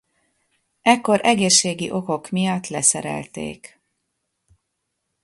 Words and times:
Ekkor 0.81 1.19
egészségi 1.23 1.91
okok 1.91 2.29
miatt 2.29 2.67
leszerelték. 2.67 3.79